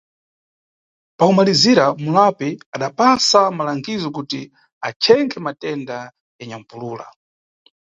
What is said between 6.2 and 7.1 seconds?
ya nyampulula.